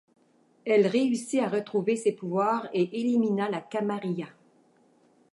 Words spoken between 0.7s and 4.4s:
réussit à retrouver ses pouvoirs et élimina la Camarilla.